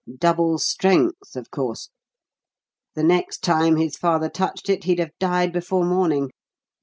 Double 0.17 0.57
strength, 0.57 1.35
of 1.35 1.51
course. 1.51 1.89
The 2.95 3.03
next 3.03 3.43
time 3.43 3.75
his 3.75 3.95
father 3.97 4.29
touched 4.29 4.67
it 4.67 4.85
he'd 4.85 4.97
have 4.97 5.13
died 5.19 5.53
before 5.53 5.85
morning. 5.85 6.31